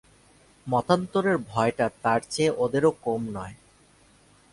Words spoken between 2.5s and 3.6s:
ওঁদেরও কম নয়।